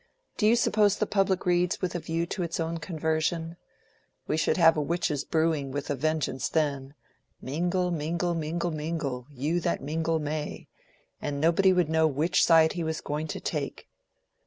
"Do 0.35 0.47
you 0.47 0.55
suppose 0.55 0.95
the 0.95 1.05
public 1.05 1.45
reads 1.45 1.79
with 1.79 1.93
a 1.93 1.99
view 1.99 2.25
to 2.25 2.41
its 2.41 2.59
own 2.59 2.79
conversion? 2.79 3.55
We 4.25 4.35
should 4.35 4.57
have 4.57 4.75
a 4.75 4.81
witches' 4.81 5.23
brewing 5.23 5.69
with 5.69 5.91
a 5.91 5.95
vengeance 5.95 6.49
then—'Mingle, 6.49 7.91
mingle, 7.91 8.33
mingle, 8.33 8.71
mingle, 8.71 9.27
You 9.29 9.59
that 9.59 9.83
mingle 9.83 10.17
may'—and 10.17 11.39
nobody 11.39 11.71
would 11.71 11.87
know 11.89 12.07
which 12.07 12.43
side 12.43 12.73
he 12.73 12.83
was 12.83 12.99
going 12.99 13.27
to 13.27 13.39
take." 13.39 13.89